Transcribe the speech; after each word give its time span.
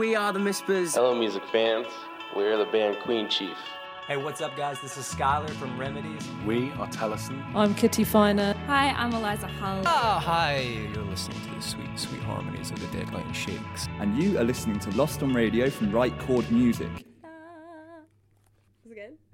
we 0.00 0.16
are 0.16 0.32
the 0.32 0.38
Mispers. 0.38 0.94
Hello, 0.94 1.14
music 1.14 1.42
fans. 1.52 1.86
We're 2.34 2.56
the 2.56 2.64
band 2.64 2.96
Queen 3.00 3.28
Chief. 3.28 3.54
Hey, 4.08 4.16
what's 4.16 4.40
up, 4.40 4.56
guys? 4.56 4.80
This 4.80 4.96
is 4.96 5.04
Skylar 5.04 5.50
from 5.50 5.78
Remedies. 5.78 6.26
We 6.46 6.72
are 6.78 6.86
Tellison. 6.86 7.44
I'm 7.54 7.74
Kitty 7.74 8.04
Finer. 8.04 8.54
Hi, 8.66 8.92
I'm 8.92 9.12
Eliza 9.12 9.46
Hull. 9.46 9.82
Oh, 9.84 10.18
hi. 10.18 10.88
You're 10.94 11.04
listening 11.04 11.38
to 11.42 11.54
the 11.54 11.60
sweet, 11.60 11.98
sweet 11.98 12.22
harmonies 12.22 12.70
of 12.70 12.80
the 12.80 12.86
Deadline 12.96 13.30
Shakes. 13.34 13.88
And 13.98 14.16
you 14.16 14.38
are 14.38 14.44
listening 14.44 14.78
to 14.78 14.90
Lost 14.92 15.22
on 15.22 15.34
Radio 15.34 15.68
from 15.68 15.92
Right 15.92 16.18
Chord 16.20 16.50
Music. 16.50 16.88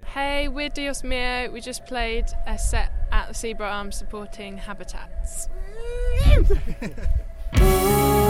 Hey, 0.03 0.49
we're 0.49 0.67
Dios 0.67 1.01
Mio. 1.01 1.49
We 1.49 1.61
just 1.61 1.85
played 1.85 2.25
a 2.45 2.57
set 2.57 2.91
at 3.13 3.29
the 3.29 3.33
Seabright 3.33 3.71
Arms 3.71 3.95
supporting 3.95 4.57
Habitats. 4.57 5.47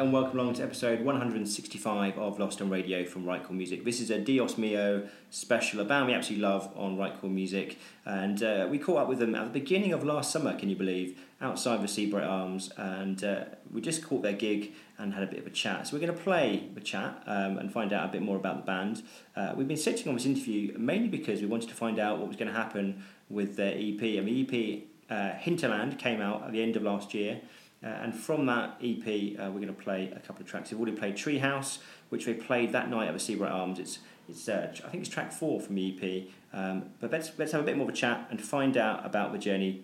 And 0.00 0.14
welcome 0.14 0.38
along 0.38 0.54
to 0.54 0.62
episode 0.62 1.02
165 1.02 2.16
of 2.16 2.38
Lost 2.38 2.62
on 2.62 2.70
Radio 2.70 3.04
from 3.04 3.26
Right 3.26 3.44
Chord 3.44 3.58
Music. 3.58 3.84
This 3.84 4.00
is 4.00 4.08
a 4.08 4.18
Dios 4.18 4.56
Mio 4.56 5.06
special, 5.28 5.78
a 5.78 5.84
band 5.84 6.06
we 6.06 6.14
absolutely 6.14 6.42
love 6.42 6.72
on 6.74 6.96
Right 6.96 7.12
Chord 7.20 7.34
Music, 7.34 7.78
and 8.06 8.42
uh, 8.42 8.66
we 8.70 8.78
caught 8.78 8.96
up 8.96 9.08
with 9.08 9.18
them 9.18 9.34
at 9.34 9.44
the 9.44 9.60
beginning 9.60 9.92
of 9.92 10.02
last 10.02 10.30
summer, 10.32 10.58
can 10.58 10.70
you 10.70 10.74
believe, 10.74 11.20
outside 11.42 11.82
the 11.82 11.86
Seabright 11.86 12.24
Arms, 12.24 12.72
and 12.78 13.22
uh, 13.22 13.44
we 13.70 13.82
just 13.82 14.02
caught 14.02 14.22
their 14.22 14.32
gig 14.32 14.72
and 14.96 15.12
had 15.12 15.22
a 15.22 15.26
bit 15.26 15.38
of 15.38 15.46
a 15.46 15.50
chat. 15.50 15.86
So 15.86 15.94
we're 15.94 16.06
going 16.06 16.16
to 16.16 16.24
play 16.24 16.70
the 16.72 16.80
chat 16.80 17.22
um, 17.26 17.58
and 17.58 17.70
find 17.70 17.92
out 17.92 18.08
a 18.08 18.12
bit 18.12 18.22
more 18.22 18.38
about 18.38 18.56
the 18.56 18.62
band. 18.62 19.02
Uh, 19.36 19.52
we've 19.54 19.68
been 19.68 19.76
sitting 19.76 20.08
on 20.08 20.14
this 20.14 20.24
interview 20.24 20.78
mainly 20.78 21.08
because 21.08 21.42
we 21.42 21.46
wanted 21.46 21.68
to 21.68 21.74
find 21.74 21.98
out 21.98 22.20
what 22.20 22.26
was 22.26 22.38
going 22.38 22.50
to 22.50 22.56
happen 22.56 23.04
with 23.28 23.56
their 23.56 23.74
EP, 23.74 24.00
and 24.00 24.26
the 24.26 24.80
EP 24.80 24.82
uh, 25.10 25.36
Hinterland 25.36 25.98
came 25.98 26.22
out 26.22 26.44
at 26.44 26.52
the 26.52 26.62
end 26.62 26.76
of 26.76 26.84
last 26.84 27.12
year. 27.12 27.42
Uh, 27.82 27.86
and 27.86 28.14
from 28.14 28.46
that 28.46 28.76
EP, 28.82 29.38
uh, 29.38 29.50
we're 29.50 29.60
going 29.60 29.66
to 29.66 29.72
play 29.72 30.12
a 30.14 30.20
couple 30.20 30.42
of 30.42 30.48
tracks. 30.48 30.70
We've 30.70 30.80
already 30.80 30.96
played 30.96 31.16
Treehouse, 31.16 31.78
which 32.10 32.26
we 32.26 32.34
played 32.34 32.72
that 32.72 32.90
night 32.90 33.08
at 33.08 33.14
the 33.14 33.20
Seabright 33.20 33.52
Arms. 33.52 33.78
It's, 33.78 34.00
it's 34.28 34.48
uh, 34.48 34.70
I 34.84 34.88
think 34.88 35.02
it's 35.04 35.12
track 35.12 35.32
four 35.32 35.60
from 35.60 35.76
the 35.76 35.96
EP. 35.96 36.28
Um, 36.52 36.90
but 37.00 37.10
let's, 37.10 37.32
let's 37.38 37.52
have 37.52 37.62
a 37.62 37.64
bit 37.64 37.76
more 37.76 37.88
of 37.88 37.94
a 37.94 37.96
chat 37.96 38.26
and 38.30 38.40
find 38.40 38.76
out 38.76 39.06
about 39.06 39.32
the 39.32 39.38
journey 39.38 39.82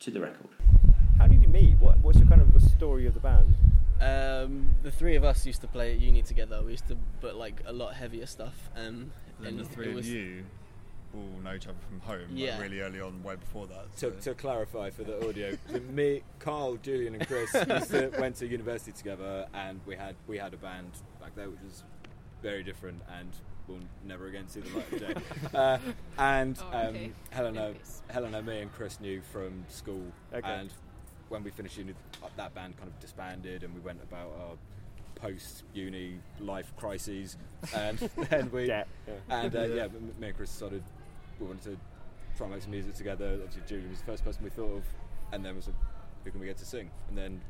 to 0.00 0.10
the 0.10 0.20
record. 0.20 0.48
How 1.18 1.26
did 1.26 1.42
you 1.42 1.48
meet? 1.48 1.76
What, 1.78 1.98
what's 1.98 2.18
your 2.18 2.28
kind 2.28 2.40
of 2.40 2.52
the 2.54 2.60
story 2.60 3.06
of 3.06 3.14
the 3.14 3.20
band? 3.20 3.54
Um, 4.00 4.74
the 4.82 4.90
three 4.90 5.16
of 5.16 5.24
us 5.24 5.46
used 5.46 5.60
to 5.60 5.68
play 5.68 5.92
at 5.92 6.00
uni 6.00 6.22
together. 6.22 6.62
We 6.62 6.72
used 6.72 6.88
to 6.88 6.96
put 7.20 7.36
like 7.36 7.62
a 7.66 7.72
lot 7.72 7.94
heavier 7.94 8.26
stuff. 8.26 8.70
Um, 8.74 9.12
And 9.38 9.46
and 9.46 9.60
the 9.60 9.64
three 9.64 9.86
it 9.86 9.90
of 9.90 9.94
was, 9.96 10.08
you 10.08 10.44
all 11.14 11.40
know 11.42 11.54
each 11.54 11.66
other 11.66 11.76
from 11.88 12.00
home, 12.00 12.36
like, 12.36 12.60
really 12.60 12.80
early 12.80 13.00
on, 13.00 13.22
way 13.22 13.36
before 13.36 13.66
that. 13.68 13.96
To, 13.98 14.10
to 14.10 14.34
clarify 14.34 14.90
for 14.90 15.04
the 15.04 15.28
audio, 15.28 15.56
me, 15.92 16.22
Carl, 16.38 16.76
Julian, 16.76 17.14
and 17.14 17.26
Chris 17.26 17.52
used 17.68 17.90
to, 17.90 18.10
went 18.18 18.36
to 18.36 18.46
university 18.46 18.92
together, 18.92 19.46
and 19.54 19.80
we 19.86 19.96
had 19.96 20.14
we 20.26 20.38
had 20.38 20.52
a 20.54 20.56
band 20.56 20.90
back 21.20 21.34
there, 21.36 21.48
which 21.48 21.60
was 21.64 21.84
very 22.42 22.62
different, 22.62 23.00
and 23.18 23.30
we'll 23.68 23.78
never 24.04 24.26
again 24.26 24.48
see 24.48 24.60
the 24.60 24.76
light 24.76 24.92
of 24.92 24.98
day. 25.00 25.14
Uh, 25.54 25.78
and 26.18 26.58
Oh, 26.72 26.76
um, 26.78 26.86
okay. 26.88 27.12
Helena, 27.30 27.68
In. 27.68 27.76
Helena, 28.10 28.42
me, 28.42 28.60
and 28.60 28.72
Chris 28.74 29.00
knew 29.00 29.20
from 29.32 29.64
school, 29.68 30.02
Okay. 30.34 30.46
and 30.48 30.70
when 31.28 31.42
we 31.42 31.50
finished 31.50 31.78
uni, 31.78 31.94
uh, 32.22 32.26
that 32.36 32.54
band 32.54 32.76
kind 32.76 32.88
of 32.88 32.98
disbanded, 33.00 33.62
and 33.62 33.72
we 33.74 33.80
went 33.80 34.02
about 34.02 34.32
our 34.40 34.56
post-uni 35.14 36.18
life 36.40 36.72
crises, 36.76 37.36
and 37.74 37.98
then 38.30 38.50
we 38.52 38.66
Yeah, 38.66 38.84
yeah. 39.06 39.14
and 39.30 39.56
uh, 39.56 39.62
yeah, 39.62 39.84
m- 39.84 40.12
me 40.18 40.28
and 40.28 40.36
Chris 40.36 40.50
decided 40.50 40.82
we 41.44 41.48
wanted 41.48 41.76
to 41.76 41.76
try 42.36 42.46
and 42.46 42.54
make 42.54 42.62
some 42.62 42.72
music 42.72 42.94
together. 42.94 43.34
Obviously, 43.34 43.62
Julian 43.66 43.90
was 43.90 44.00
the 44.00 44.06
first 44.06 44.24
person 44.24 44.42
we 44.42 44.50
thought 44.50 44.76
of, 44.76 44.84
and 45.32 45.44
then 45.44 45.56
was 45.56 45.66
like, 45.66 45.76
who 46.24 46.30
can 46.30 46.40
we 46.40 46.46
get 46.46 46.56
to 46.58 46.66
sing? 46.66 46.90
And 47.08 47.18
then 47.18 47.40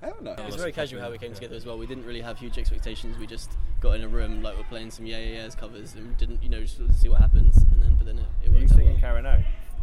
Helena. 0.00 0.32
it 0.38 0.46
was 0.46 0.56
very 0.56 0.72
casual 0.72 1.00
how 1.00 1.10
we 1.10 1.18
came 1.18 1.32
together 1.32 1.54
as 1.54 1.64
well. 1.64 1.78
We 1.78 1.86
didn't 1.86 2.04
really 2.04 2.20
have 2.20 2.38
huge 2.38 2.58
expectations. 2.58 3.16
We 3.18 3.26
just 3.26 3.52
got 3.80 3.92
in 3.96 4.02
a 4.02 4.08
room, 4.08 4.42
like 4.42 4.56
we're 4.56 4.64
playing 4.64 4.90
some 4.90 5.06
Yeah 5.06 5.18
Yeah 5.18 5.42
Yeahs 5.42 5.54
covers, 5.54 5.94
and 5.94 6.16
didn't, 6.16 6.42
you 6.42 6.48
know, 6.48 6.60
just 6.60 6.78
see 7.00 7.08
what 7.08 7.20
happens. 7.20 7.56
And 7.72 7.82
then, 7.82 7.94
but 7.96 8.06
then 8.06 8.18
it, 8.18 8.26
it 8.44 8.48
Are 8.48 8.52
you 8.52 8.60
worked 8.60 8.72
out 8.72 8.76
singing 8.78 8.92
well. 8.92 9.00
Karen 9.00 9.26
O? 9.26 9.42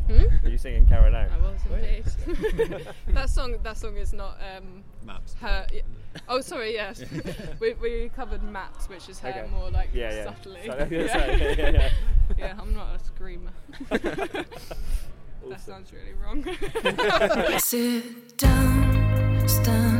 Hmm? 0.09 0.45
Are 0.45 0.49
you 0.49 0.57
singing 0.57 0.87
Karen 0.87 1.13
O? 1.13 1.17
I 1.19 1.37
was 1.37 1.61
indeed. 1.71 2.87
that 3.09 3.29
song, 3.29 3.57
that 3.63 3.77
song 3.77 3.95
is 3.97 4.11
not 4.11 4.37
um, 4.57 4.83
Maps. 5.05 5.35
her. 5.39 5.67
y- 5.71 5.81
Oh, 6.27 6.41
sorry. 6.41 6.73
Yes, 6.73 7.03
we, 7.59 7.73
we 7.75 8.09
covered 8.15 8.41
maps, 8.41 8.89
which 8.89 9.07
is 9.09 9.19
her 9.19 9.29
Okay. 9.29 9.45
more 9.51 9.69
like 9.69 9.89
Yeah, 9.93 10.11
yeah. 10.11 10.23
subtly. 10.25 10.61
So- 10.65 10.87
yeah, 10.89 11.07
sorry, 11.13 11.39
yeah, 11.39 11.53
yeah, 11.57 11.69
yeah. 11.69 11.89
Yeah, 12.37 12.55
I'm 12.59 12.73
not 12.75 12.95
a 12.95 12.99
screamer. 13.03 13.51
that 13.89 15.59
sounds 15.59 15.91
really 15.93 16.13
wrong. 16.21 16.43
Sit 17.59 18.37
down, 18.37 19.47
stand 19.47 19.98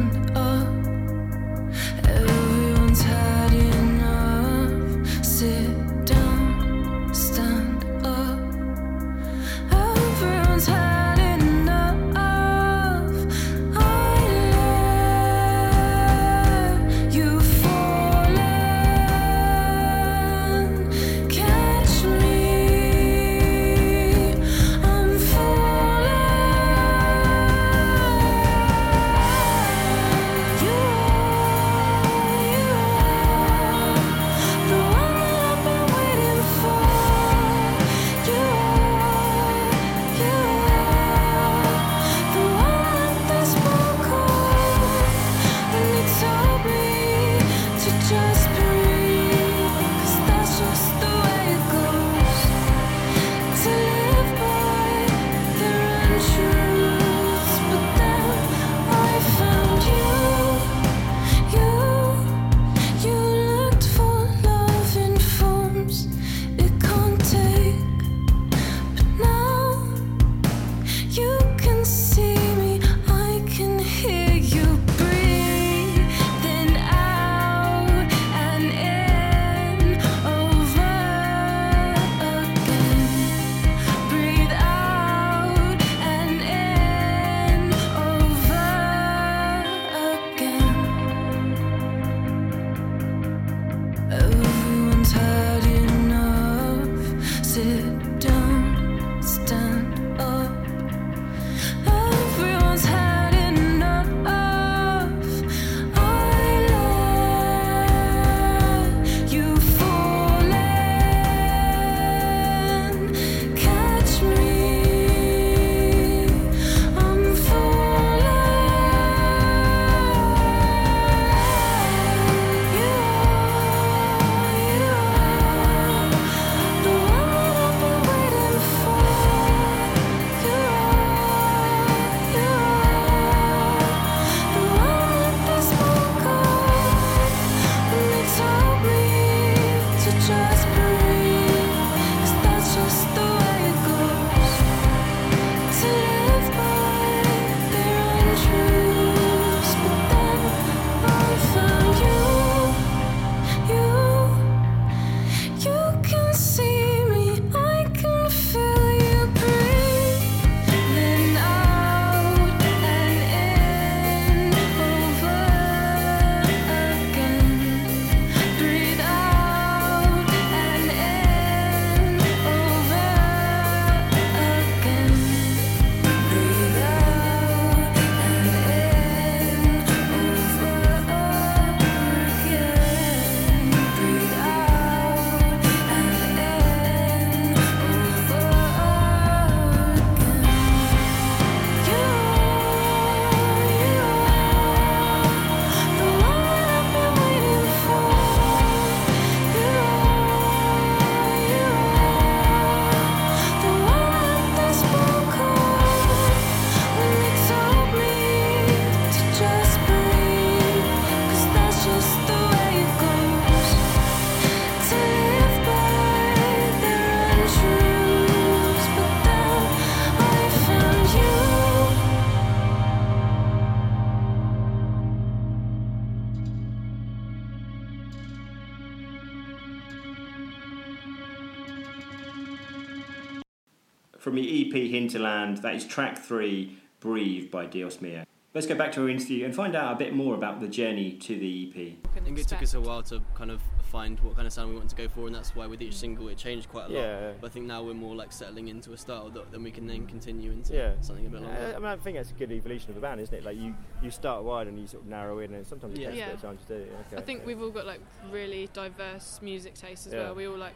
from 234.20 234.36
the 234.36 234.68
EP 234.68 234.74
Hinterland. 234.92 235.58
That 235.58 235.76
is 235.76 235.86
track 235.86 236.18
three, 236.20 236.78
Breathe 237.00 237.50
by 237.50 237.66
Dios 237.66 238.02
Mio. 238.02 238.24
Let's 238.54 238.66
go 238.68 238.76
back 238.76 238.92
to 238.94 239.04
our 239.04 239.10
interview 239.10 239.46
and 239.46 239.56
find 239.56 239.76
out 239.76 239.94
a 239.94 239.96
bit 239.96 240.14
more 240.14 240.34
about 240.34 240.60
the 240.60 240.68
journey 240.68 241.14
to 241.14 241.38
the 241.40 241.70
EP. 241.70 242.10
I 242.18 242.20
think 242.20 242.38
it 242.40 242.48
took 242.48 242.64
us 242.64 242.74
a 242.74 242.82
while 242.82 243.04
to 243.04 243.22
kind 243.36 243.52
of 243.52 243.62
find 243.84 244.20
what 244.22 244.36
kind 244.36 244.48
of 244.48 244.54
sound 244.54 244.70
we 244.72 244.76
want 244.76 244.90
to 244.90 244.96
go 244.96 245.08
for, 245.08 245.28
and 245.28 245.36
that's 245.36 245.56
why 245.56 245.68
with 245.68 245.82
each 245.84 245.96
single 245.96 246.28
it 246.30 246.38
changed 246.38 246.68
quite 246.68 246.86
a 246.90 246.94
lot. 246.94 247.00
Yeah. 247.00 247.32
But 247.40 247.52
I 247.52 247.54
think 247.54 247.68
now 247.68 247.84
we're 247.84 247.94
more 247.94 248.16
like 248.16 248.32
settling 248.32 248.68
into 248.68 248.92
a 248.94 248.98
style 248.98 249.30
that 249.30 249.52
then 249.52 249.62
we 249.64 249.70
can 249.72 249.86
then 249.88 250.08
continue 250.08 250.52
into 250.52 250.74
Yeah. 250.74 250.94
something 251.02 251.26
a 251.28 251.30
bit 251.30 251.42
longer. 251.42 251.58
Uh, 251.58 251.76
I 251.76 251.80
mean, 251.80 251.86
I 251.86 251.96
think 251.98 252.18
that's 252.18 252.32
a 252.32 252.34
good 252.34 252.52
evolution 252.52 252.90
of 252.90 252.98
a 252.98 253.00
band, 253.00 253.22
isn't 253.22 253.34
it? 253.36 253.46
Like 253.46 253.58
you, 253.58 253.76
you 254.02 254.10
start 254.10 254.44
wide 254.44 254.68
and 254.68 254.80
you 254.80 254.88
sort 254.88 255.04
of 255.04 255.10
narrow 255.10 255.40
in, 255.40 255.54
and 255.54 255.66
sometimes 255.66 255.98
it 255.98 256.02
Yeah. 256.02 256.08
takes 256.10 256.18
a 256.18 256.20
Yeah. 256.20 256.26
bit 256.28 256.36
of 256.36 256.42
time 256.42 256.58
to 256.58 256.66
do. 256.66 256.88
Okay. 257.08 257.18
I 257.18 257.22
think 257.22 257.46
we've 257.46 257.62
all 257.62 257.70
got 257.72 257.86
like 257.86 258.02
really 258.32 258.68
diverse 258.74 259.40
music 259.44 259.76
tastes 259.76 260.08
as 260.08 260.14
Yeah. 260.14 260.24
well. 260.24 260.36
We 260.36 260.48
all 260.48 260.58
like 260.58 260.76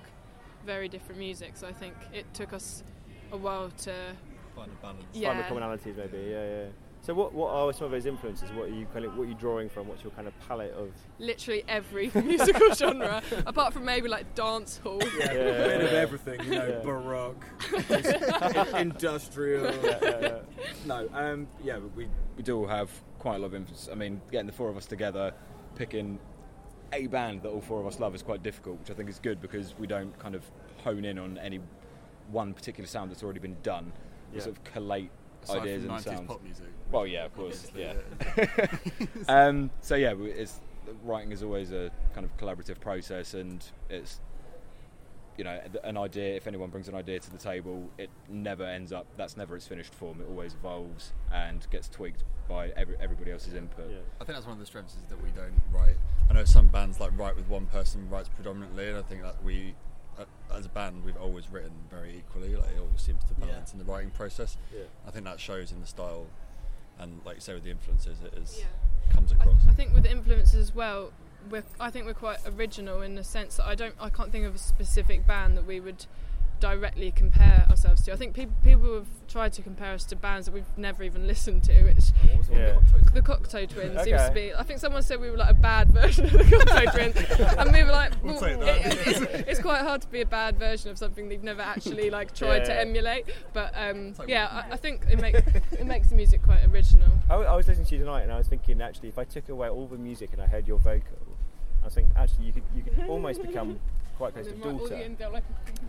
very 0.64 0.88
different 0.88 1.18
music, 1.20 1.54
so 1.56 1.68
I 1.68 1.74
think 1.74 1.96
it 2.14 2.32
took 2.36 2.54
us 2.54 2.84
a 3.34 3.38
while 3.38 3.70
to 3.80 3.94
Find 4.56 4.72
a 4.72 4.82
balance. 4.82 5.04
Yeah. 5.14 5.30
Find 5.30 5.40
the 5.40 5.62
commonalities, 5.62 5.98
maybe. 5.98 6.30
Yeah, 6.30 6.46
yeah. 6.46 6.66
So 7.02 7.14
what, 7.14 7.34
what 7.34 7.52
are 7.52 7.74
some 7.74 7.86
of 7.86 7.92
those 7.92 8.06
influences? 8.06 8.50
What 8.52 8.70
are 8.70 8.74
you 8.74 8.86
kind 8.94 9.04
of, 9.04 9.18
what 9.18 9.26
are 9.26 9.30
you 9.30 9.36
drawing 9.36 9.68
from? 9.68 9.88
What's 9.90 10.04
your 10.04 10.12
kind 10.12 10.26
of 10.26 10.34
palette 10.48 10.72
of? 10.74 10.90
literally 11.20 11.66
every 11.68 12.10
musical 12.16 12.74
genre, 12.74 13.22
apart 13.46 13.74
from 13.74 13.84
maybe 13.84 14.08
like 14.08 14.36
dance 14.36 14.78
hall. 14.78 15.02
Yeah, 15.20 15.32
a 15.32 15.68
bit 15.68 15.82
of 15.82 15.94
everything, 15.94 16.44
you 16.46 16.52
know, 16.52 16.82
baroque, 16.82 17.44
just 17.90 18.74
industrial. 18.74 19.74
No, 20.86 21.10
um, 21.14 21.48
yeah, 21.62 21.80
we, 21.94 22.08
we 22.38 22.44
do 22.44 22.58
all 22.58 22.68
have 22.68 22.90
quite 23.20 23.36
a 23.36 23.40
lot 23.40 23.48
of 23.48 23.56
influence. 23.56 23.90
I 23.92 23.96
mean, 23.96 24.22
getting 24.32 24.48
the 24.48 24.54
four 24.54 24.70
of 24.70 24.78
us 24.78 24.86
together, 24.86 25.34
picking 25.76 26.20
a 26.94 27.08
band 27.08 27.42
that 27.42 27.50
all 27.50 27.62
four 27.62 27.82
of 27.82 27.88
us 27.88 28.00
love 28.00 28.16
is 28.16 28.22
quite 28.22 28.44
difficult, 28.44 28.80
which 28.80 28.92
I 28.92 28.94
think 28.94 29.10
is 29.10 29.20
good 29.20 29.42
because 29.42 29.74
we 29.78 29.88
don't 29.88 30.18
kind 30.20 30.36
of 30.36 30.44
hone 30.86 31.04
in 31.04 31.20
on 31.20 31.38
any 31.38 31.60
one 32.34 32.54
particular 32.54 32.88
sound 32.88 33.12
that's 33.12 33.24
already 33.24 33.40
been 33.40 33.58
done. 33.64 33.94
We 34.32 34.38
Yeah. 34.40 34.44
sort 34.44 34.58
of 34.58 34.64
collate 34.66 35.12
Aside 35.44 35.62
ideas 35.62 35.84
from 35.84 35.92
and 35.96 36.00
90s 36.00 36.04
sounds. 36.04 36.28
pop 36.28 36.44
music, 36.44 36.66
Well, 36.92 37.08
yeah, 37.08 37.26
of 37.26 37.36
course, 37.36 37.72
yeah. 37.76 37.94
um, 39.28 39.70
so 39.82 39.96
yeah, 39.96 40.14
it's 40.18 40.60
writing 41.04 41.32
is 41.32 41.44
always 41.44 41.72
a 41.72 41.92
kind 42.14 42.26
of 42.26 42.36
collaborative 42.38 42.80
process, 42.80 43.34
and 43.34 43.64
it's 43.90 44.20
you 45.38 45.44
know 45.44 45.60
an 45.84 45.98
idea. 45.98 46.36
If 46.36 46.46
anyone 46.48 46.70
brings 46.70 46.88
an 46.88 46.96
idea 46.96 47.20
to 47.20 47.32
the 47.32 47.38
table, 47.38 47.90
it 47.98 48.10
never 48.30 48.64
ends 48.64 48.92
up. 48.94 49.06
That's 49.18 49.36
never 49.36 49.56
its 49.56 49.66
finished 49.68 49.94
form. 49.96 50.22
It 50.22 50.28
always 50.30 50.54
evolves 50.54 51.12
and 51.32 51.66
gets 51.72 51.88
tweaked 51.90 52.24
by 52.48 52.70
every, 52.76 52.96
everybody 53.00 53.32
else's 53.32 53.54
input. 53.54 53.86
I 54.22 54.26
think 54.26 54.36
that's 54.36 54.46
one 54.46 54.54
of 54.54 54.60
the 54.60 54.66
strengths 54.66 54.96
is 54.96 55.02
that 55.10 55.22
we 55.24 55.32
don't 55.32 55.60
write. 55.72 55.96
I 56.30 56.34
know 56.34 56.44
some 56.46 56.68
bands 56.68 57.00
like 57.00 57.18
write 57.18 57.36
with 57.36 57.48
one 57.50 57.66
person 57.66 58.08
writes 58.10 58.30
predominantly, 58.30 58.90
and 58.90 58.98
I 58.98 59.02
think 59.02 59.24
that 59.24 59.44
we, 59.44 59.70
uh, 59.70 59.93
as 60.54 60.66
a 60.66 60.70
band, 60.70 61.04
we've 61.04 61.18
always 61.18 61.50
written 61.52 61.72
very 61.90 62.18
equally. 62.18 62.56
Like 62.56 62.72
it 62.76 62.80
always 62.80 63.02
seems 63.02 63.24
to 63.26 63.34
balance 63.34 63.74
in 63.74 63.80
the 63.80 63.86
writing 63.86 64.12
process. 64.12 64.58
Yeah. 64.74 64.84
I 65.08 65.12
think 65.12 65.26
that 65.26 65.40
shows 65.40 65.72
in 65.72 65.80
the 65.80 65.88
style, 65.88 66.28
and 67.00 67.22
like 67.26 67.36
you 67.36 67.42
say 67.42 67.54
with 67.54 67.64
the 67.64 67.72
influences, 67.72 68.18
it 68.24 68.34
is 68.36 68.60
Yeah. 68.60 69.14
comes 69.14 69.32
across. 69.32 69.62
I 69.68 69.74
think 69.74 69.94
with 69.94 70.04
the 70.04 70.12
influences 70.12 70.56
as 70.56 70.76
well, 70.76 71.12
we're, 71.50 71.64
I 71.80 71.90
think 71.90 72.06
we're 72.06 72.14
quite 72.14 72.40
original 72.48 73.02
in 73.02 73.16
the 73.16 73.24
sense 73.24 73.58
that 73.58 73.66
I 73.66 73.76
don't, 73.76 73.96
I 74.00 74.10
can't 74.10 74.32
think 74.32 74.46
of 74.46 74.56
a 74.56 74.60
specific 74.60 75.26
band 75.28 75.58
that 75.58 75.66
we 75.66 75.80
would 75.80 76.06
directly 76.64 77.12
compare 77.12 77.68
ourselves 77.70 78.02
to. 78.04 78.14
I 78.14 78.16
think 78.16 78.34
people 78.34 78.56
people 78.64 78.94
have 78.96 79.08
tried 79.28 79.52
to 79.54 79.62
compare 79.62 79.92
us 79.92 80.06
to 80.06 80.16
bands 80.16 80.46
that 80.46 80.54
we've 80.54 80.78
never 80.78 81.04
even 81.04 81.28
listened 81.28 81.64
to. 81.66 81.84
Which 81.84 82.06
Yeah. 82.50 82.80
the 83.14 83.22
Cocteau 83.22 83.68
Twins 83.68 84.02
seems 84.04 84.22
to 84.28 84.32
be. 84.34 84.54
I 84.54 84.64
think 84.64 84.80
someone 84.80 85.04
said 85.04 85.20
we 85.20 85.30
were 85.30 85.36
like 85.38 85.50
a 85.50 85.54
bad 85.72 85.92
version 85.92 86.24
of 86.26 86.32
the 86.32 86.38
Cocteau 86.40 86.92
Twins, 86.94 87.16
and 87.58 87.74
we 87.74 87.84
were 87.84 87.92
like, 87.92 88.14
We'll 88.24 88.40
well, 88.40 88.62
it- 88.62 89.08
it's, 89.08 89.20
it's 89.50 89.60
quite 89.60 89.82
hard 89.82 90.02
to 90.04 90.08
be 90.08 90.22
a 90.22 90.26
bad 90.26 90.58
version 90.58 90.90
of 90.90 90.98
something 90.98 91.28
they've 91.28 91.44
never 91.44 91.62
actually 91.62 92.10
like 92.10 92.34
tried 92.42 92.64
to 92.66 92.72
Yeah. 92.72 92.80
emulate. 92.80 93.26
But 93.52 93.74
um, 93.76 94.14
like 94.18 94.30
yeah, 94.30 94.48
I, 94.70 94.74
I 94.74 94.78
think 94.78 95.06
it 95.12 95.20
makes 95.20 95.40
it 95.82 95.86
makes 95.86 96.08
the 96.08 96.16
music 96.16 96.44
quite 96.44 96.64
original. 96.72 97.12
I 97.30 97.36
was 97.56 97.68
listening 97.68 97.88
to 97.88 97.96
you 97.96 98.00
tonight, 98.06 98.22
and 98.22 98.32
I 98.32 98.38
was 98.38 98.48
thinking 98.48 98.82
actually, 98.82 99.10
if 99.10 99.18
I 99.20 99.26
took 99.26 99.50
away 99.50 99.68
all 99.68 99.88
the 99.88 99.98
music 99.98 100.30
and 100.32 100.42
I 100.42 100.48
heard 100.48 100.66
your 100.66 100.80
vocal, 100.80 101.18
I 101.82 101.86
was 101.88 101.96
thinking 101.96 102.14
actually 102.16 102.46
you 102.46 102.54
could 102.54 102.64
you 102.74 102.84
could 102.84 103.10
almost 103.10 103.42
become 103.42 103.80
quite 104.32 104.34
close 104.34 104.48
to 104.48 104.54
daughter. 104.54 104.96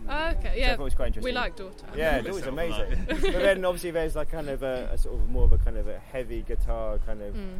Oh, 0.07 0.27
okay, 0.27 0.37
Which 0.37 0.45
I 0.47 0.55
yeah. 0.55 0.75
thought 0.75 0.83
was 0.83 0.95
quite 0.95 1.07
interesting. 1.07 1.23
We 1.33 1.35
like 1.35 1.55
Daughter. 1.55 1.85
Yeah, 1.95 2.17
it 2.17 2.25
was 2.31 2.45
amazing. 2.55 3.05
but 3.07 3.21
then 3.21 3.63
obviously 3.65 3.91
there's 3.91 4.15
like 4.15 4.29
kind 4.29 4.49
of 4.49 4.61
a, 4.63 4.89
a 4.91 4.97
sort 4.97 5.15
of 5.15 5.29
more 5.29 5.45
of 5.45 5.51
a 5.53 5.57
kind 5.57 5.77
of 5.77 5.87
a 5.87 5.97
heavy 5.99 6.41
guitar 6.41 6.99
kind 7.05 7.21
of 7.21 7.33
Mm. 7.35 7.59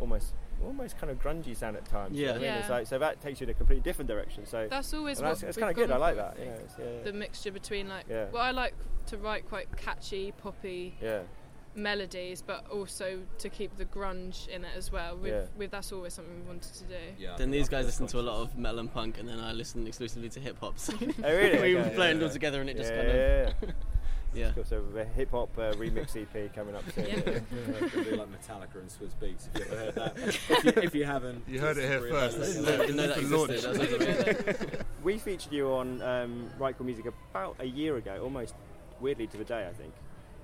almost 0.00 0.34
almost 0.64 0.98
kind 0.98 1.10
of 1.10 1.18
grungy 1.22 1.54
sound 1.56 1.76
at 1.76 1.84
times. 1.84 2.16
you 2.18 2.26
know 2.26 2.32
Yeah. 2.32 2.36
I 2.36 2.40
mean? 2.40 2.50
It's 2.60 2.68
Yeah. 2.68 2.74
like, 2.76 2.86
so 2.86 2.98
that 2.98 3.20
takes 3.20 3.40
you 3.40 3.44
in 3.44 3.50
a 3.50 3.54
completely 3.54 3.82
different 3.82 4.08
direction. 4.08 4.46
So 4.46 4.66
That's 4.70 4.92
always 4.94 5.18
and 5.18 5.28
what 5.28 5.38
that's, 5.38 5.42
it's 5.50 5.58
kind 5.58 5.70
of 5.70 5.76
good. 5.76 5.90
I 5.90 5.96
like 5.98 6.16
that. 6.16 6.36
Yeah, 6.40 6.56
yeah, 6.78 7.02
The 7.04 7.12
mixture 7.12 7.52
between 7.52 7.88
like, 7.88 8.06
Yeah. 8.08 8.26
well, 8.32 8.42
I 8.42 8.50
like 8.52 8.74
to 9.06 9.18
write 9.18 9.46
quite 9.48 9.68
catchy, 9.76 10.32
poppy 10.32 10.96
Yeah. 11.00 11.20
Melodies, 11.76 12.42
but 12.42 12.64
also 12.70 13.18
to 13.38 13.48
keep 13.48 13.76
the 13.76 13.84
grunge 13.84 14.48
in 14.48 14.64
it 14.64 14.70
as 14.76 14.90
well. 14.90 15.16
With, 15.16 15.32
Yeah. 15.32 15.44
with 15.56 15.70
that's 15.70 15.92
always 15.92 16.14
something 16.14 16.34
we 16.42 16.46
wanted 16.46 16.72
to 16.74 16.84
do. 16.84 16.94
Yeah, 17.18 17.36
Then 17.36 17.50
these 17.50 17.68
guys 17.68 17.84
listen 17.86 18.06
to 18.08 18.20
a 18.20 18.22
lot 18.22 18.40
of 18.40 18.56
metal 18.56 18.78
and 18.80 18.92
punk, 18.92 19.18
and 19.18 19.28
then 19.28 19.38
I 19.38 19.52
listen 19.52 19.86
exclusively 19.86 20.28
to 20.30 20.40
hip 20.40 20.58
hop. 20.60 20.78
So 20.78 20.94
Oh, 21.00 21.06
really? 21.22 21.74
we 21.74 21.78
Okay, 21.78 21.94
blend 21.94 22.20
yeah. 22.20 22.26
all 22.26 22.32
together, 22.32 22.60
and 22.60 22.70
it 22.70 22.76
just 22.76 22.90
Yeah, 22.90 22.96
kind 22.96 23.08
of 23.10 23.16
yeah, 23.16 23.52
yeah. 23.62 23.70
yeah. 24.34 24.52
Cool, 24.54 24.64
so 24.64 24.82
the 24.94 25.04
hip 25.04 25.30
hop 25.30 25.50
uh, 25.58 25.72
remix 25.74 26.16
EP 26.16 26.54
coming 26.54 26.74
up 26.74 26.82
soon. 26.94 27.06
Yeah. 27.06 27.14
It'll 27.86 28.04
be 28.04 28.10
like 28.16 28.28
Metallica 28.28 28.76
and 28.80 28.88
Swizz 28.90 29.14
Beatz. 29.20 29.48
If 29.54 29.58
you 29.60 29.64
ever 29.66 29.76
heard 29.76 29.94
that, 29.94 30.16
if 30.26 30.64
you, 30.64 30.72
if 30.82 30.94
you 30.94 31.04
haven't, 31.04 31.42
You 31.48 31.60
heard 31.60 31.76
it 31.78 31.88
here 31.88 32.00
first. 32.00 32.12
realise 32.12 32.34
This 32.36 32.54
that. 32.64 32.80
is- 32.80 32.80
Didn't 32.80 32.96
know 32.96 33.06
that 33.06 33.18
existed. 33.18 33.64
I 33.66 33.68
was 33.70 34.58
like, 34.58 34.80
we 35.04 35.18
featured 35.18 35.52
you 35.52 35.68
on 35.72 36.00
um, 36.02 36.50
Right 36.58 36.76
Chord 36.76 36.86
Music 36.86 37.04
about 37.30 37.56
a 37.60 37.64
year 37.66 37.96
ago, 37.96 38.18
almost 38.22 38.54
weirdly 39.00 39.26
to 39.28 39.36
the 39.36 39.44
day, 39.44 39.66
I 39.68 39.72
think. 39.74 39.92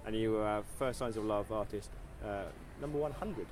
And 0.07 0.17
you 0.17 0.33
were 0.33 0.45
our 0.45 0.63
first 0.79 0.99
Signs 0.99 1.17
of 1.17 1.25
Love 1.25 1.51
artist, 1.53 1.91
uh, 2.25 2.45
number 2.81 2.99
100, 2.99 3.47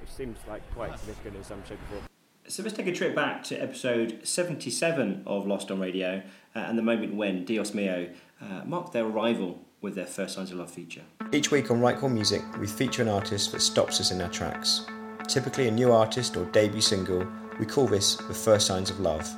which 0.00 0.10
seems 0.10 0.38
like 0.48 0.62
quite 0.74 0.98
significant 0.98 1.36
in 1.36 1.44
some 1.44 1.62
shape 1.64 1.78
or 1.90 1.96
form. 1.96 2.04
So 2.48 2.62
let's 2.62 2.76
take 2.76 2.88
a 2.88 2.92
trip 2.92 3.14
back 3.14 3.44
to 3.44 3.56
episode 3.56 4.20
77 4.24 5.22
of 5.26 5.46
Lost 5.46 5.70
on 5.70 5.78
Radio 5.78 6.22
uh, 6.54 6.58
and 6.58 6.76
the 6.76 6.82
moment 6.82 7.14
when 7.14 7.44
Dios 7.44 7.72
Mio 7.72 8.10
uh, 8.40 8.62
marked 8.64 8.92
their 8.92 9.04
arrival 9.04 9.60
with 9.80 9.94
their 9.94 10.06
first 10.06 10.34
Signs 10.34 10.50
of 10.50 10.58
Love 10.58 10.70
feature. 10.70 11.02
Each 11.32 11.50
week 11.50 11.70
on 11.70 11.80
Right 11.80 11.96
Chord 11.96 12.12
Music, 12.12 12.42
we 12.58 12.66
feature 12.66 13.00
an 13.00 13.08
artist 13.08 13.52
that 13.52 13.62
stops 13.62 14.00
us 14.00 14.10
in 14.10 14.20
our 14.20 14.28
tracks. 14.28 14.86
Typically 15.28 15.68
a 15.68 15.70
new 15.70 15.92
artist 15.92 16.36
or 16.36 16.44
debut 16.46 16.80
single, 16.80 17.26
we 17.58 17.64
call 17.64 17.86
this 17.86 18.16
the 18.16 18.34
First 18.34 18.66
Signs 18.66 18.90
of 18.90 19.00
Love. 19.00 19.28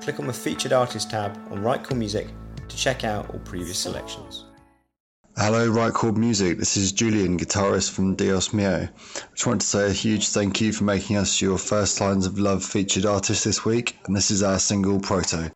Click 0.00 0.18
on 0.18 0.26
the 0.26 0.32
Featured 0.32 0.72
Artist 0.72 1.10
tab 1.10 1.36
on 1.50 1.62
Right 1.62 1.82
Chord 1.82 1.98
Music 1.98 2.28
to 2.68 2.76
check 2.76 3.04
out 3.04 3.28
all 3.30 3.40
previous 3.40 3.78
selections. 3.78 4.45
Hello, 5.38 5.68
Right 5.68 5.92
Chord 5.92 6.16
Music. 6.16 6.56
This 6.58 6.78
is 6.78 6.92
Julian, 6.92 7.38
guitarist 7.38 7.90
from 7.90 8.14
Dios 8.14 8.54
Mio. 8.54 8.88
I 8.88 9.20
just 9.34 9.46
want 9.46 9.60
to 9.60 9.66
say 9.66 9.86
a 9.90 9.92
huge 9.92 10.28
thank 10.28 10.62
you 10.62 10.72
for 10.72 10.84
making 10.84 11.18
us 11.18 11.42
your 11.42 11.58
first 11.58 11.96
Signs 11.96 12.24
of 12.24 12.38
Love 12.38 12.64
featured 12.64 13.04
artist 13.04 13.44
this 13.44 13.62
week, 13.62 13.98
and 14.06 14.16
this 14.16 14.30
is 14.30 14.42
our 14.42 14.58
single 14.58 14.98
Proto. 14.98 15.50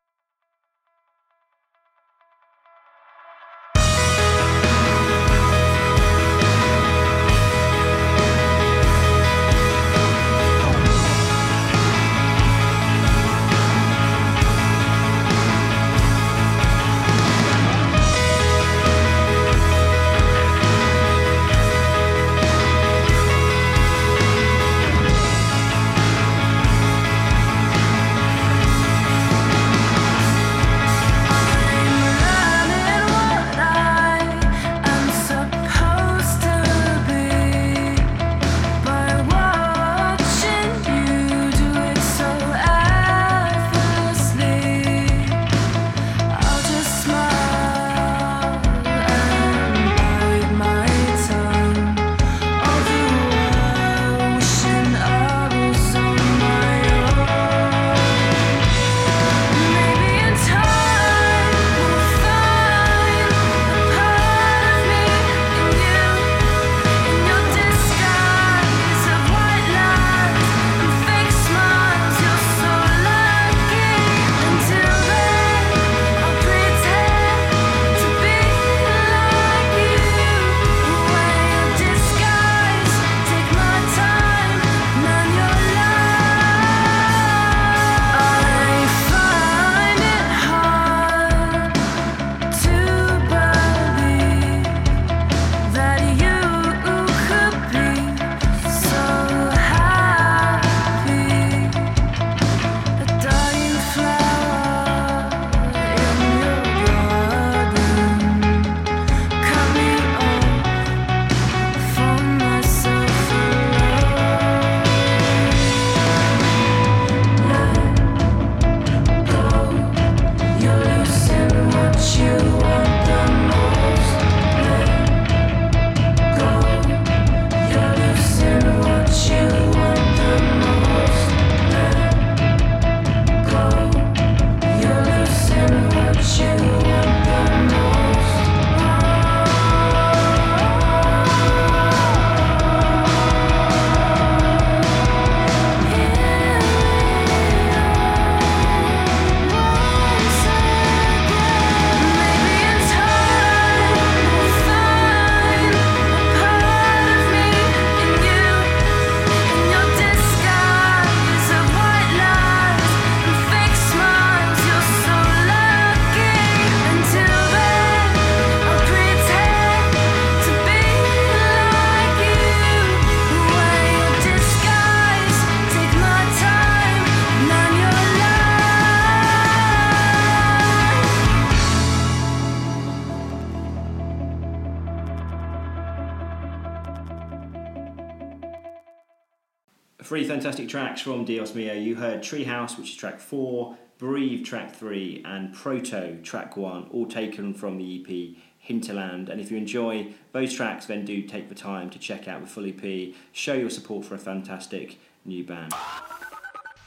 Tracks 190.70 191.00
from 191.00 191.24
Dios 191.24 191.52
Mio. 191.52 191.74
You 191.74 191.96
heard 191.96 192.22
Treehouse, 192.22 192.78
which 192.78 192.90
is 192.90 192.94
track 192.94 193.18
four, 193.18 193.76
Breathe, 193.98 194.46
track 194.46 194.72
three, 194.72 195.20
and 195.26 195.52
Proto, 195.52 196.22
track 196.22 196.56
one, 196.56 196.86
all 196.92 197.06
taken 197.06 197.54
from 197.54 197.76
the 197.76 198.00
EP 198.00 198.36
Hinterland. 198.56 199.28
And 199.28 199.40
if 199.40 199.50
you 199.50 199.56
enjoy 199.56 200.14
those 200.30 200.54
tracks, 200.54 200.86
then 200.86 201.04
do 201.04 201.22
take 201.22 201.48
the 201.48 201.56
time 201.56 201.90
to 201.90 201.98
check 201.98 202.28
out 202.28 202.40
the 202.40 202.46
full 202.46 202.66
EP. 202.66 203.12
Show 203.32 203.54
your 203.54 203.68
support 203.68 204.04
for 204.04 204.14
a 204.14 204.18
fantastic 204.18 205.00
new 205.24 205.42
band. 205.42 205.74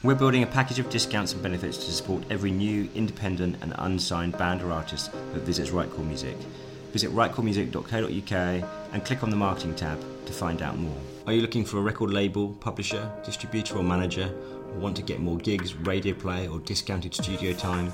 We're 0.02 0.14
building 0.14 0.42
a 0.42 0.46
package 0.46 0.78
of 0.78 0.88
discounts 0.88 1.34
and 1.34 1.42
benefits 1.42 1.76
to 1.76 1.92
support 1.92 2.24
every 2.30 2.52
new, 2.52 2.88
independent, 2.94 3.56
and 3.60 3.74
unsigned 3.76 4.38
band 4.38 4.62
or 4.62 4.72
artist 4.72 5.12
that 5.12 5.42
visits 5.42 5.72
Right 5.72 5.90
Chord 5.90 6.08
Music. 6.08 6.36
Visit 6.92 7.10
rightchordmusic.co.uk 7.10 8.70
and 8.94 9.04
click 9.04 9.22
on 9.22 9.28
the 9.28 9.36
marketing 9.36 9.74
tab 9.74 10.00
to 10.24 10.32
find 10.32 10.62
out 10.62 10.78
more. 10.78 10.96
Are 11.26 11.32
you 11.32 11.40
looking 11.40 11.64
for 11.64 11.78
a 11.78 11.80
record 11.80 12.10
label, 12.10 12.52
publisher, 12.60 13.10
distributor, 13.24 13.78
or 13.78 13.82
manager, 13.82 14.30
or 14.68 14.78
want 14.78 14.94
to 14.96 15.02
get 15.02 15.20
more 15.20 15.38
gigs, 15.38 15.74
radio 15.74 16.12
play, 16.12 16.48
or 16.48 16.58
discounted 16.58 17.14
studio 17.14 17.54
time? 17.54 17.90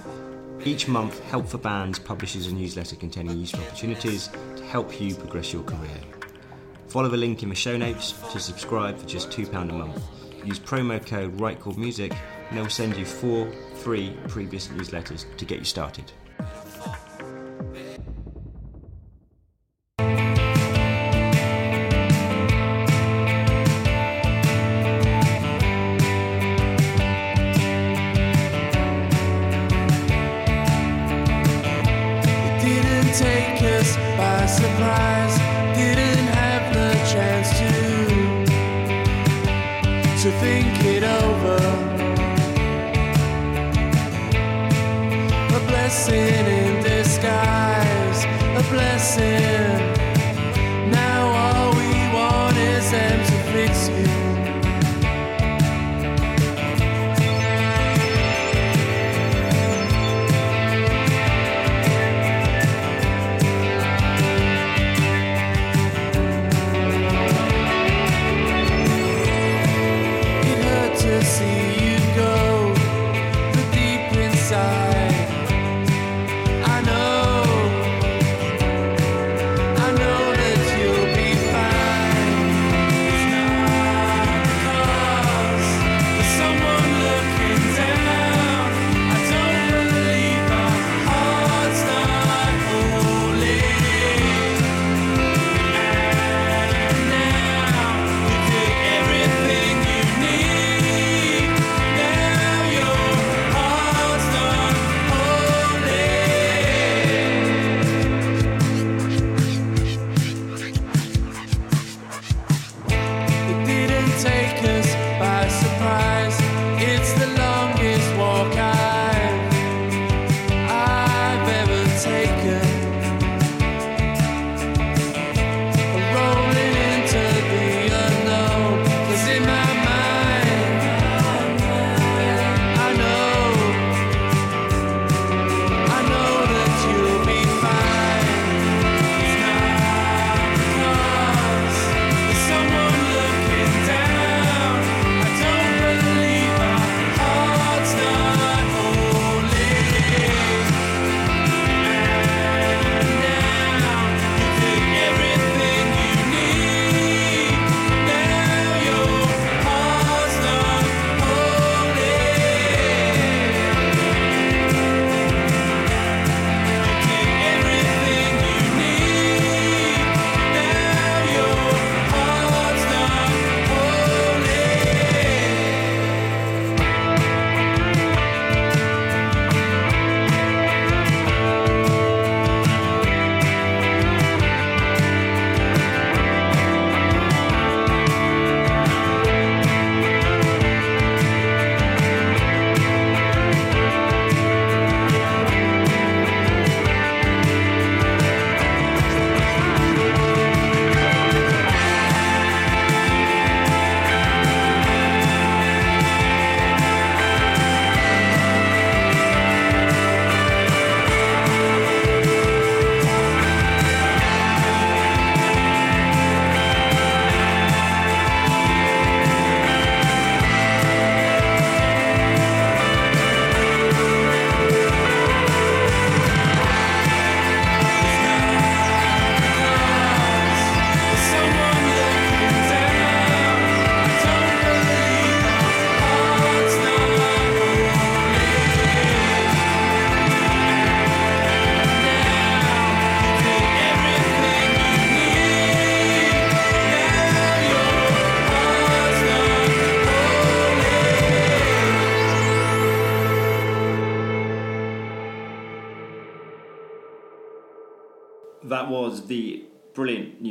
Each 0.65 0.89
month, 0.89 1.21
Help 1.27 1.47
for 1.47 1.59
Bands 1.59 2.01
publishes 2.01 2.49
a 2.49 2.53
newsletter 2.53 2.97
containing 2.97 3.39
useful 3.39 3.61
opportunities 3.61 4.31
to 4.57 4.65
help 4.65 5.01
you 5.01 5.15
progress 5.15 5.53
your 5.53 5.63
career. 5.63 6.01
Follow 6.89 7.09
the 7.09 7.17
link 7.17 7.45
in 7.45 7.51
the 7.51 7.55
show 7.55 7.77
notes 7.77 8.15
to 8.33 8.41
subscribe 8.41 8.99
for 8.99 9.07
just 9.07 9.31
£2 9.31 9.49
a 9.53 9.73
month. 9.73 10.03
Use 10.45 10.59
promo 10.59 11.05
code 11.07 11.37
RightChordMusic 11.39 12.13
and 12.49 12.59
they'll 12.59 12.69
send 12.69 12.97
you 12.97 13.05
four 13.05 13.49
free 13.77 14.13
previous 14.27 14.67
newsletters 14.69 15.25
to 15.37 15.45
get 15.45 15.61
you 15.61 15.65
started. 15.65 16.11
To 40.31 40.39
think 40.39 40.85
it 40.85 41.03
over. 41.03 41.57
A 45.57 45.61
blessing 45.67 46.50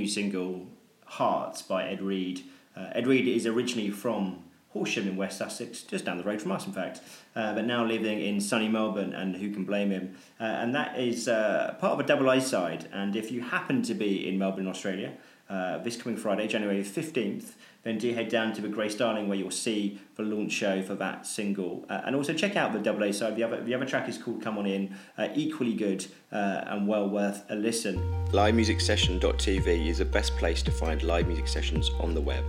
single 0.09 0.67
Hearts 1.05 1.61
by 1.61 1.87
Ed 1.87 2.01
Reed. 2.01 2.43
Uh, 2.77 2.89
Ed 2.93 3.07
Reed 3.07 3.27
is 3.27 3.47
originally 3.47 3.89
from 3.89 4.43
Horsham 4.69 5.07
in 5.07 5.17
West 5.17 5.39
Sussex, 5.39 5.81
just 5.81 6.05
down 6.05 6.17
the 6.17 6.23
road 6.23 6.41
from 6.41 6.51
us, 6.51 6.67
in 6.67 6.73
fact, 6.73 7.01
uh, 7.35 7.55
but 7.55 7.65
now 7.65 7.83
living 7.83 8.19
in 8.19 8.39
sunny 8.39 8.67
Melbourne, 8.67 9.13
and 9.13 9.35
who 9.35 9.51
can 9.51 9.65
blame 9.65 9.89
him? 9.89 10.15
Uh, 10.39 10.43
and 10.43 10.75
that 10.75 10.99
is 10.99 11.27
uh, 11.27 11.75
part 11.79 11.93
of 11.93 11.99
a 11.99 12.03
double 12.03 12.29
A 12.29 12.39
side. 12.39 12.87
And 12.93 13.15
if 13.15 13.31
you 13.31 13.41
happen 13.41 13.81
to 13.83 13.95
be 13.95 14.27
in 14.27 14.37
Melbourne, 14.37 14.67
Australia, 14.67 15.13
uh, 15.49 15.79
this 15.79 15.97
coming 15.99 16.17
Friday, 16.17 16.47
January 16.47 16.83
15th, 16.83 17.53
then 17.83 17.97
do 17.97 18.13
head 18.13 18.29
down 18.29 18.53
to 18.53 18.61
the 18.61 18.67
Grace 18.67 18.95
Darling 18.95 19.27
where 19.27 19.37
you'll 19.37 19.51
see 19.51 19.99
the 20.15 20.23
launch 20.23 20.51
show 20.51 20.81
for 20.81 20.95
that 20.95 21.25
single. 21.25 21.85
Uh, 21.89 22.01
and 22.05 22.15
also 22.15 22.33
check 22.33 22.55
out 22.55 22.73
the 22.73 22.79
double 22.79 23.03
A 23.03 23.13
side. 23.13 23.35
The 23.35 23.43
other, 23.43 23.63
the 23.63 23.73
other 23.73 23.85
track 23.85 24.09
is 24.09 24.17
called 24.17 24.41
Come 24.41 24.57
On 24.57 24.65
In, 24.65 24.95
uh, 25.17 25.29
equally 25.33 25.73
good 25.73 26.05
uh, 26.31 26.63
and 26.67 26.87
well 26.87 27.09
worth 27.09 27.45
a 27.49 27.55
listen. 27.55 27.97
LiveMusicSession.tv 28.31 29.87
is 29.87 29.99
the 29.99 30.05
best 30.05 30.35
place 30.37 30.61
to 30.63 30.71
find 30.71 31.03
live 31.03 31.27
music 31.27 31.47
sessions 31.47 31.89
on 31.99 32.13
the 32.13 32.21
web. 32.21 32.43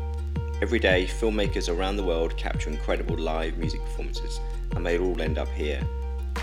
Every 0.63 0.79
day, 0.79 1.07
filmmakers 1.07 1.75
around 1.75 1.97
the 1.97 2.05
world 2.05 2.37
capture 2.37 2.69
incredible 2.69 3.17
live 3.17 3.57
music 3.57 3.81
performances, 3.83 4.41
and 4.77 4.85
they 4.85 4.99
all 4.99 5.21
end 5.23 5.39
up 5.39 5.49
here. 5.49 5.81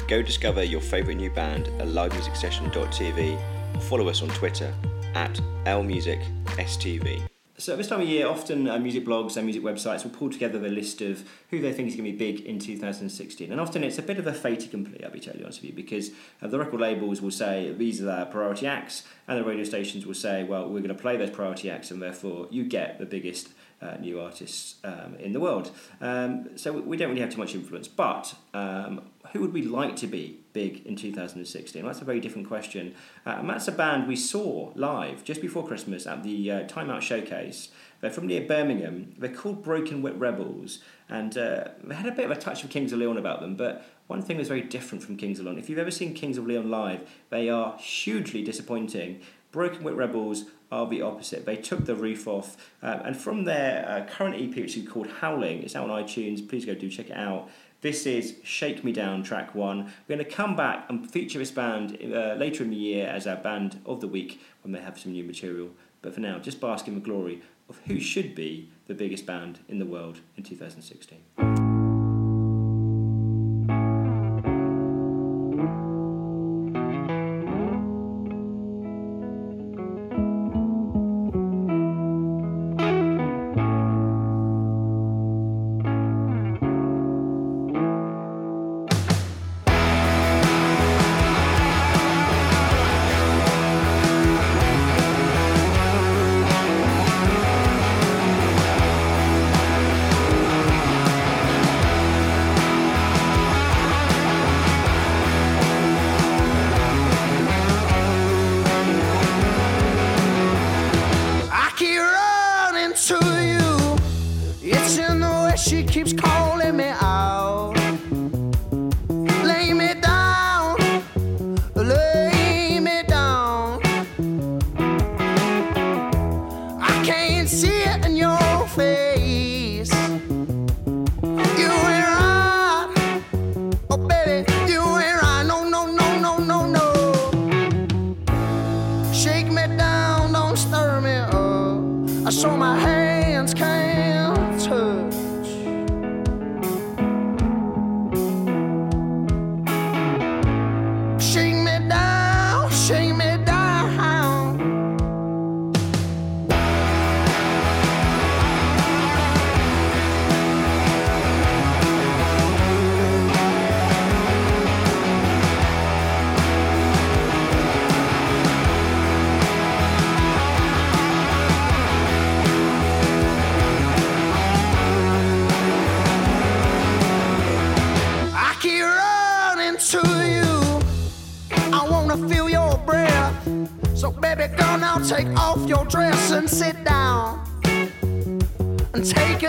Go 0.07 0.21
discover 0.21 0.63
your 0.63 0.81
favourite 0.81 1.17
new 1.17 1.29
band 1.29 1.67
at 1.79 1.87
livemusicsession.tv 1.87 3.75
or 3.75 3.81
follow 3.81 4.07
us 4.09 4.21
on 4.23 4.29
Twitter 4.29 4.73
at 5.13 5.39
lmusicstv. 5.65 7.27
So 7.59 7.71
at 7.71 7.79
this 7.79 7.87
time 7.87 8.01
of 8.01 8.07
year, 8.07 8.27
often 8.27 8.69
uh, 8.69 8.77
music 8.77 9.03
blogs 9.03 9.35
and 9.35 9.43
music 9.45 9.63
websites 9.63 10.03
will 10.03 10.11
pull 10.11 10.29
together 10.29 10.59
the 10.59 10.69
list 10.69 11.01
of 11.01 11.27
who 11.49 11.59
they 11.59 11.73
think 11.73 11.87
is 11.87 11.95
going 11.95 12.05
to 12.05 12.11
be 12.11 12.31
big 12.31 12.45
in 12.45 12.59
2016. 12.59 13.51
And 13.51 13.59
often 13.59 13.83
it's 13.83 13.97
a 13.97 14.03
bit 14.03 14.19
of 14.19 14.27
a 14.27 14.33
fait 14.33 14.63
accompli, 14.63 15.03
I'll 15.03 15.09
be 15.09 15.19
totally 15.19 15.43
honest 15.43 15.61
with 15.61 15.71
you, 15.71 15.75
because 15.75 16.11
uh, 16.39 16.47
the 16.47 16.59
record 16.59 16.79
labels 16.79 17.19
will 17.19 17.31
say 17.31 17.73
these 17.75 17.99
are 17.99 18.05
their 18.05 18.25
priority 18.25 18.67
acts, 18.67 19.05
and 19.27 19.39
the 19.39 19.43
radio 19.43 19.63
stations 19.63 20.05
will 20.05 20.13
say, 20.13 20.43
well, 20.43 20.65
we're 20.65 20.81
going 20.81 20.89
to 20.89 20.93
play 20.93 21.17
those 21.17 21.31
priority 21.31 21.71
acts, 21.71 21.89
and 21.89 21.99
therefore 21.99 22.47
you 22.51 22.63
get 22.63 22.99
the 22.99 23.07
biggest 23.07 23.49
uh, 23.81 23.95
new 23.99 24.19
artists 24.19 24.75
um, 24.83 25.15
in 25.19 25.33
the 25.33 25.39
world. 25.39 25.71
Um, 25.99 26.57
so 26.57 26.73
we 26.73 26.95
don't 26.95 27.09
really 27.09 27.21
have 27.21 27.31
too 27.31 27.39
much 27.39 27.55
influence. 27.55 27.87
But 27.87 28.35
um, 28.53 29.01
who 29.33 29.41
would 29.41 29.53
we 29.53 29.63
like 29.63 29.95
to 29.97 30.07
be 30.07 30.41
big 30.57 30.83
in 30.87 30.95
2016? 30.95 31.83
Well, 31.83 31.91
that's 31.91 32.01
a 32.01 32.05
very 32.05 32.19
different 32.19 32.47
question. 32.47 32.95
Uh, 33.27 33.35
and 33.39 33.47
that's 33.47 33.67
a 33.67 33.71
band 33.71 34.07
we 34.07 34.15
saw 34.15 34.71
live 34.73 35.23
just 35.23 35.39
before 35.39 35.67
Christmas 35.67 36.07
at 36.07 36.23
the 36.23 36.51
uh, 36.51 36.63
Time 36.67 36.89
Out 36.89 37.03
Showcase. 37.03 37.69
They're 38.01 38.09
from 38.09 38.25
near 38.25 38.41
Birmingham. 38.41 39.13
They're 39.19 39.31
called 39.31 39.63
Broken 39.63 40.01
Witt 40.01 40.15
Rebels. 40.15 40.79
And 41.09 41.37
uh, 41.37 41.65
they 41.83 41.93
had 41.93 42.07
a 42.07 42.11
bit 42.11 42.25
of 42.25 42.31
a 42.31 42.35
touch 42.39 42.63
of 42.63 42.71
Kings 42.71 42.91
of 42.91 42.97
Leon 42.97 43.19
about 43.19 43.39
them. 43.39 43.55
But 43.55 43.85
one 44.07 44.23
thing 44.23 44.37
was 44.37 44.47
very 44.47 44.61
different 44.61 45.03
from 45.03 45.15
Kings 45.15 45.37
of 45.37 45.45
Leon. 45.45 45.59
If 45.59 45.69
you've 45.69 45.77
ever 45.77 45.91
seen 45.91 46.15
Kings 46.15 46.39
of 46.39 46.47
Leon 46.47 46.71
live, 46.71 47.07
they 47.29 47.49
are 47.49 47.77
hugely 47.77 48.43
disappointing. 48.43 49.21
Broken 49.51 49.83
Witt 49.83 49.95
Rebels 49.95 50.45
are 50.71 50.87
the 50.87 51.03
opposite. 51.03 51.45
They 51.45 51.55
took 51.55 51.85
the 51.85 51.95
roof 51.95 52.27
off, 52.27 52.57
um, 52.81 52.99
and 53.05 53.15
from 53.15 53.45
their 53.45 53.87
uh, 53.87 54.05
current 54.11 54.35
EP, 54.35 54.55
which 54.55 54.75
is 54.75 54.87
called 54.87 55.07
Howling, 55.07 55.63
it's 55.63 55.75
out 55.75 55.89
on 55.89 56.03
iTunes. 56.03 56.47
Please 56.47 56.65
go 56.65 56.75
do 56.75 56.89
check 56.89 57.09
it 57.09 57.15
out. 57.15 57.49
This 57.81 58.07
is 58.07 58.37
Shake 58.43 58.83
Me 58.83 58.91
Down, 58.91 59.21
track 59.21 59.53
one. 59.53 59.93
We're 60.07 60.15
going 60.15 60.25
to 60.27 60.35
come 60.35 60.55
back 60.55 60.89
and 60.89 61.09
feature 61.09 61.37
this 61.37 61.51
band 61.51 61.95
uh, 62.01 62.33
later 62.33 62.63
in 62.63 62.71
the 62.71 62.75
year 62.75 63.05
as 63.05 63.27
our 63.27 63.35
band 63.35 63.79
of 63.85 64.01
the 64.01 64.07
week 64.07 64.41
when 64.63 64.71
they 64.71 64.79
have 64.79 64.97
some 64.97 65.11
new 65.11 65.23
material. 65.23 65.69
But 66.01 66.15
for 66.15 66.19
now, 66.19 66.39
just 66.39 66.59
bask 66.59 66.87
in 66.87 66.95
the 66.95 67.01
glory 67.01 67.43
of 67.69 67.79
who 67.85 67.99
should 67.99 68.33
be 68.33 68.71
the 68.87 68.95
biggest 68.95 69.27
band 69.27 69.59
in 69.67 69.77
the 69.77 69.85
world 69.85 70.21
in 70.35 70.43
2016. 70.43 71.66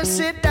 Sit 0.08 0.40
down. 0.40 0.47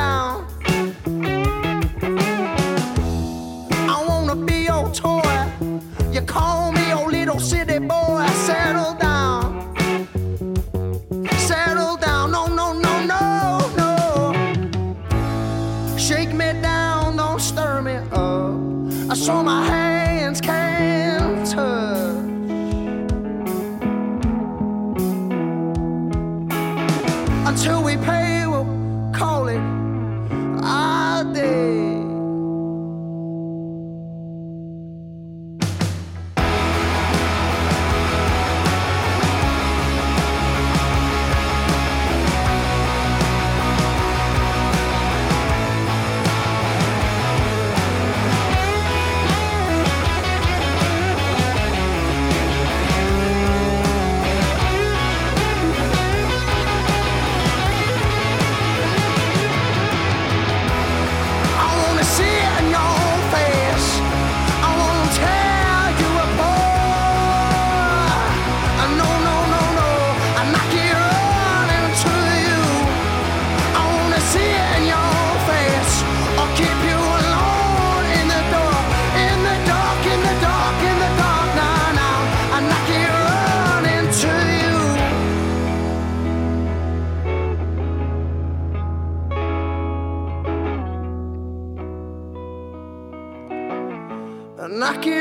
Knock 94.70 95.08
it 95.08 95.14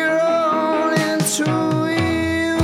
into 1.08 1.44
you. 1.44 2.56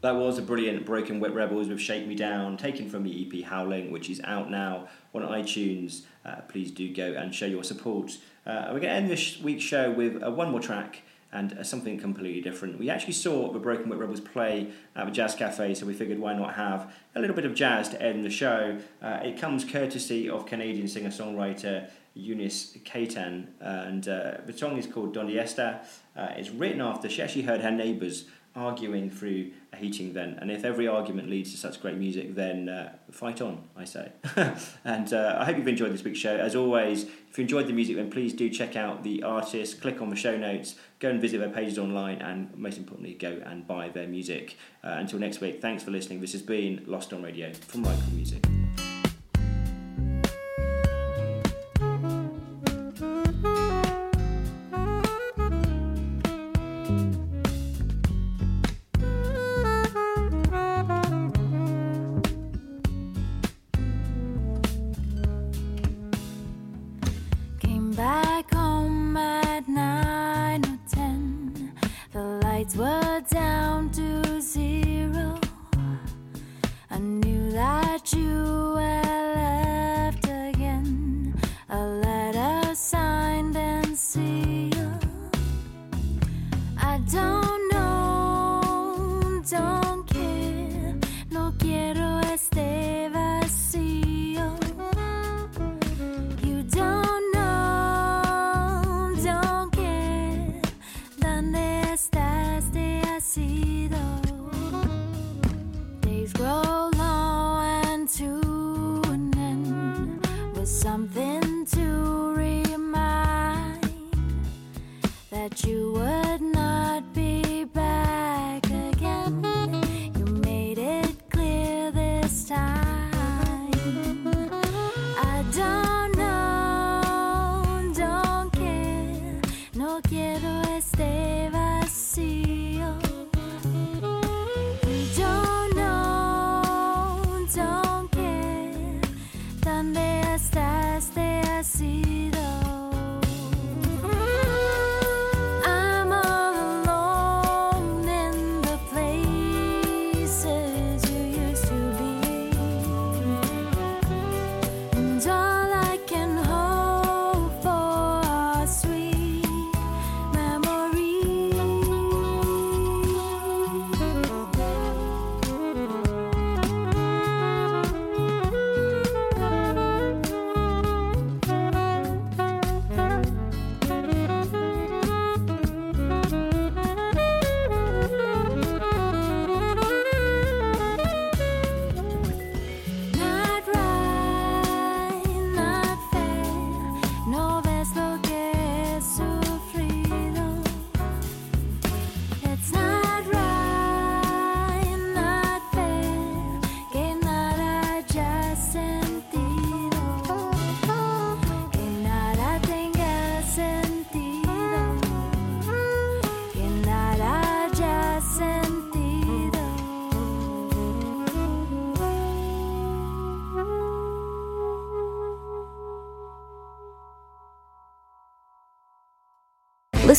That 0.00 0.16
was 0.16 0.38
a 0.38 0.42
brilliant 0.42 0.86
Broken 0.86 1.20
Witt 1.20 1.34
Rebels 1.34 1.68
with 1.68 1.80
Shake 1.80 2.06
Me 2.06 2.14
Down, 2.14 2.56
taken 2.56 2.88
from 2.88 3.02
the 3.04 3.26
EP 3.26 3.44
Howling, 3.44 3.90
which 3.90 4.08
is 4.08 4.22
out 4.24 4.50
now 4.50 4.88
on 5.14 5.22
iTunes. 5.22 6.02
Uh, 6.24 6.36
please 6.48 6.70
do 6.70 6.90
go 6.92 7.12
and 7.12 7.34
show 7.34 7.46
your 7.46 7.62
support. 7.62 8.16
Uh, 8.46 8.68
we're 8.72 8.80
going 8.80 8.82
to 8.82 8.88
end 8.90 9.10
this 9.10 9.38
week's 9.40 9.64
show 9.64 9.90
with 9.90 10.22
uh, 10.22 10.30
one 10.30 10.50
more 10.50 10.60
track 10.60 11.02
and 11.34 11.52
uh, 11.52 11.64
something 11.64 11.98
completely 11.98 12.40
different. 12.40 12.78
We 12.78 12.88
actually 12.88 13.12
saw 13.12 13.52
the 13.52 13.58
Broken 13.58 13.90
Witt 13.90 13.98
Rebels 13.98 14.20
play 14.20 14.70
at 14.96 15.04
the 15.04 15.10
Jazz 15.10 15.34
Cafe, 15.34 15.74
so 15.74 15.84
we 15.84 15.92
figured 15.92 16.18
why 16.18 16.32
not 16.32 16.54
have 16.54 16.94
a 17.14 17.20
little 17.20 17.36
bit 17.36 17.44
of 17.44 17.54
jazz 17.54 17.88
to 17.90 18.00
end 18.00 18.24
the 18.24 18.30
show. 18.30 18.78
Uh, 19.02 19.20
it 19.22 19.38
comes 19.38 19.64
courtesy 19.64 20.30
of 20.30 20.46
Canadian 20.46 20.88
singer 20.88 21.10
songwriter 21.10 21.90
Eunice 22.14 22.78
Katan, 22.84 23.48
and 23.60 24.08
uh, 24.08 24.36
the 24.46 24.56
song 24.56 24.78
is 24.78 24.86
called 24.86 25.12
Donde 25.12 25.36
Esta. 25.36 25.80
Uh, 26.16 26.28
it's 26.36 26.50
written 26.50 26.80
after 26.80 27.08
she 27.08 27.20
actually 27.20 27.42
heard 27.42 27.60
her 27.60 27.72
neighbours 27.72 28.26
arguing 28.56 29.10
through 29.10 29.50
a 29.72 29.76
heating 29.76 30.12
vent. 30.12 30.38
And 30.40 30.50
if 30.50 30.64
every 30.64 30.86
argument 30.86 31.28
leads 31.28 31.50
to 31.52 31.56
such 31.56 31.80
great 31.80 31.96
music, 31.96 32.34
then 32.34 32.68
uh, 32.68 32.92
fight 33.10 33.40
on, 33.40 33.64
I 33.76 33.84
say. 33.84 34.12
and 34.84 35.12
uh, 35.12 35.36
I 35.38 35.44
hope 35.44 35.56
you've 35.56 35.68
enjoyed 35.68 35.92
this 35.92 36.04
week's 36.04 36.18
show. 36.18 36.36
As 36.36 36.54
always, 36.54 37.04
if 37.04 37.38
you 37.38 37.42
enjoyed 37.42 37.66
the 37.66 37.72
music, 37.72 37.96
then 37.96 38.10
please 38.10 38.32
do 38.32 38.48
check 38.48 38.76
out 38.76 39.02
the 39.02 39.22
artist, 39.22 39.80
click 39.80 40.00
on 40.00 40.10
the 40.10 40.16
show 40.16 40.36
notes, 40.36 40.76
go 41.00 41.10
and 41.10 41.20
visit 41.20 41.38
their 41.38 41.50
pages 41.50 41.78
online, 41.78 42.22
and 42.22 42.54
most 42.56 42.78
importantly, 42.78 43.14
go 43.14 43.40
and 43.44 43.66
buy 43.66 43.88
their 43.88 44.06
music. 44.06 44.56
Uh, 44.82 44.96
until 44.98 45.18
next 45.18 45.40
week, 45.40 45.60
thanks 45.60 45.82
for 45.82 45.90
listening. 45.90 46.20
This 46.20 46.32
has 46.32 46.42
been 46.42 46.84
Lost 46.86 47.12
on 47.12 47.22
Radio 47.22 47.52
from 47.52 47.82
Right 47.84 47.98
Chord 47.98 48.12
Music. 48.14 48.63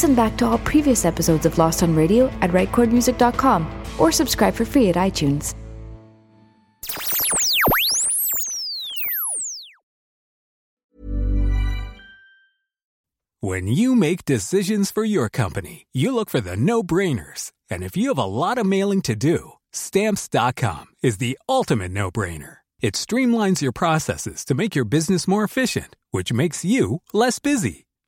Listen 0.05 0.15
back 0.15 0.37
to 0.37 0.45
all 0.45 0.59
previous 0.59 1.03
episodes 1.03 1.47
of 1.47 1.57
Lost 1.57 1.81
on 1.81 1.95
Radio 1.95 2.27
at 2.41 2.51
rightchordmusic.com 2.51 3.65
or 3.97 4.11
subscribe 4.11 4.53
for 4.53 4.63
free 4.63 4.87
at 4.89 4.95
iTunes. 4.97 5.55
When 13.39 13.65
you 13.65 13.95
make 13.95 14.25
decisions 14.25 14.91
for 14.91 15.05
your 15.05 15.27
company, 15.27 15.87
you 15.91 16.13
look 16.13 16.29
for 16.29 16.39
the 16.39 16.55
no 16.55 16.83
brainers. 16.83 17.51
And 17.71 17.81
if 17.81 17.97
you 17.97 18.09
have 18.09 18.19
a 18.19 18.25
lot 18.25 18.59
of 18.59 18.67
mailing 18.67 19.01
to 19.03 19.15
do, 19.15 19.53
stamps.com 19.71 20.85
is 21.01 21.17
the 21.17 21.35
ultimate 21.49 21.91
no 21.91 22.11
brainer. 22.11 22.57
It 22.79 22.93
streamlines 22.93 23.61
your 23.61 23.71
processes 23.71 24.45
to 24.45 24.53
make 24.53 24.75
your 24.75 24.85
business 24.85 25.27
more 25.27 25.43
efficient, 25.43 25.95
which 26.11 26.31
makes 26.31 26.63
you 26.63 27.01
less 27.11 27.39
busy. 27.39 27.85